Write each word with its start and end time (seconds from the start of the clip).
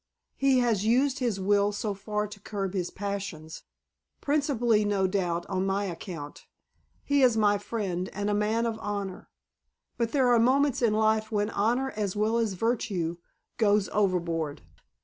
He 0.35 0.57
has 0.61 0.83
used 0.83 1.19
his 1.19 1.39
will 1.39 1.71
so 1.71 1.93
far 1.93 2.25
to 2.25 2.39
curb 2.39 2.73
his 2.73 2.89
passions, 2.89 3.61
principally, 4.19 4.83
no 4.83 5.05
doubt, 5.05 5.45
on 5.45 5.63
my 5.67 5.85
account; 5.85 6.47
he 7.03 7.21
is 7.21 7.37
my 7.37 7.59
friend 7.59 8.09
and 8.11 8.27
a 8.27 8.33
man 8.33 8.65
of 8.65 8.79
honor. 8.81 9.29
But 9.99 10.11
there 10.11 10.29
are 10.29 10.39
moments 10.39 10.81
in 10.81 10.95
life 10.95 11.31
when 11.31 11.51
honor 11.51 11.91
as 11.95 12.15
well 12.15 12.39
as 12.39 12.53
virtue 12.53 13.17
goes 13.57 13.89
overboard." 13.89 14.63